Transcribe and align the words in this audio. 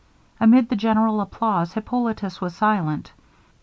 Amid 0.39 0.69
the 0.69 0.75
general 0.75 1.21
applause, 1.21 1.73
Hippolitus 1.73 2.41
was 2.41 2.55
silent. 2.55 3.11